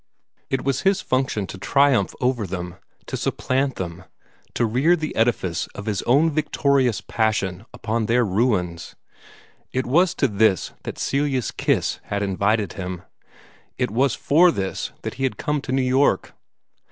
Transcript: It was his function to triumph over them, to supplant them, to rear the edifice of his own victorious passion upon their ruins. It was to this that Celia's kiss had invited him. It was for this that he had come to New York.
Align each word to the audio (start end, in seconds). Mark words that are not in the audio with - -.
It 0.49 0.63
was 0.63 0.81
his 0.81 0.99
function 0.99 1.45
to 1.45 1.59
triumph 1.59 2.15
over 2.19 2.47
them, 2.47 2.77
to 3.05 3.15
supplant 3.15 3.75
them, 3.75 4.05
to 4.55 4.65
rear 4.65 4.95
the 4.95 5.15
edifice 5.15 5.67
of 5.75 5.85
his 5.85 6.01
own 6.07 6.31
victorious 6.31 7.01
passion 7.01 7.67
upon 7.71 8.07
their 8.07 8.25
ruins. 8.25 8.95
It 9.71 9.85
was 9.85 10.15
to 10.15 10.27
this 10.27 10.73
that 10.85 10.97
Celia's 10.97 11.51
kiss 11.51 11.99
had 12.05 12.23
invited 12.23 12.73
him. 12.73 13.03
It 13.77 13.91
was 13.91 14.15
for 14.15 14.49
this 14.49 14.91
that 15.03 15.13
he 15.21 15.23
had 15.23 15.37
come 15.37 15.61
to 15.61 15.71
New 15.71 15.83
York. 15.83 16.33